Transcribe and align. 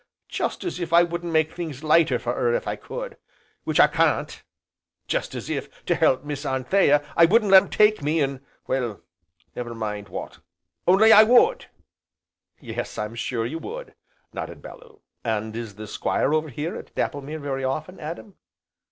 Jest 0.27 0.63
as 0.63 0.79
if 0.79 0.91
I 0.93 1.03
wouldn't 1.03 1.31
make 1.31 1.53
things 1.53 1.83
lighter 1.83 2.17
for 2.17 2.33
'er 2.33 2.55
if 2.55 2.67
I 2.67 2.75
could, 2.75 3.17
which 3.65 3.79
I 3.79 3.85
can't; 3.85 4.41
jest 5.05 5.35
as 5.35 5.47
if, 5.47 5.85
to 5.85 5.93
help 5.93 6.23
Miss 6.23 6.43
Anthea, 6.43 7.05
I 7.15 7.25
wouldn't 7.25 7.51
let 7.51 7.61
'em 7.61 7.69
take 7.69 8.01
me 8.01 8.19
an' 8.19 8.43
well, 8.65 9.01
never 9.55 9.75
mind 9.75 10.09
what, 10.09 10.39
only 10.87 11.13
I 11.13 11.21
would!" 11.21 11.67
"Yes, 12.59 12.97
I'm 12.97 13.13
sure 13.13 13.45
you 13.45 13.59
would," 13.59 13.93
nodded 14.33 14.59
Bellew. 14.63 15.01
"And 15.23 15.55
is 15.55 15.75
the 15.75 15.85
Squire 15.85 16.33
over 16.33 16.49
here 16.49 16.75
at 16.75 16.95
Dapplemere 16.95 17.37
very 17.37 17.63
often, 17.63 17.99
Adam?" 17.99 18.37